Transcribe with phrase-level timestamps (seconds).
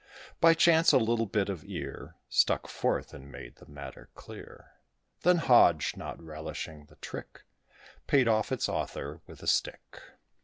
[0.39, 4.71] By chance, a little bit of ear Stuck forth, and made the matter clear.
[5.21, 7.43] Then Hodge, not relishing the trick,
[8.07, 9.99] Paid off its author with a stick.